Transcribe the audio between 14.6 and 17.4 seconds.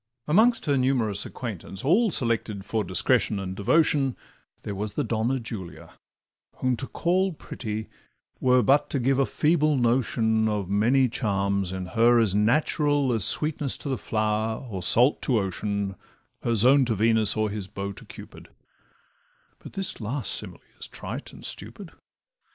or salt to ocean, Her zone to Venus,